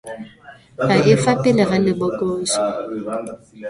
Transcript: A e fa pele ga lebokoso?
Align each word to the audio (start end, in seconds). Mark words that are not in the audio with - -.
A 0.93 0.95
e 1.13 1.15
fa 1.23 1.33
pele 1.41 1.63
ga 1.69 1.77
lebokoso? 1.85 2.61